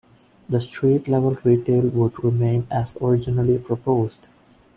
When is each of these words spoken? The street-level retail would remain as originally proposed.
The 0.49 0.59
street-level 0.59 1.37
retail 1.43 1.87
would 1.89 2.23
remain 2.23 2.65
as 2.71 2.97
originally 3.03 3.59
proposed. 3.59 4.25